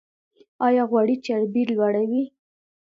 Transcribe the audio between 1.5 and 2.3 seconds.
لوړوي؟